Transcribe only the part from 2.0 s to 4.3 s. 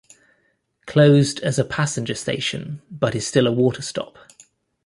station but is still a water stop.